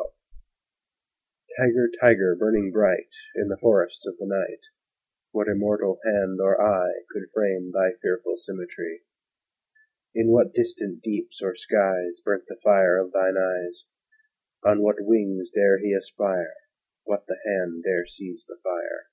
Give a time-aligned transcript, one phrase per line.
[0.00, 4.62] THE TIGER Tiger, tiger, burning bright In the forests of the night,
[5.30, 9.02] What immortal hand or eye Could frame thy fearful symmetry?
[10.14, 13.84] In what distant deeps or skies Burnt the fire of thine eyes?
[14.64, 16.54] On what wings dare he aspire?
[17.04, 19.08] What the hand dare seize the fire?